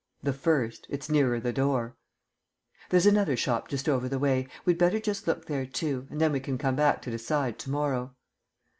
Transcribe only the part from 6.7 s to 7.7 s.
back to decide to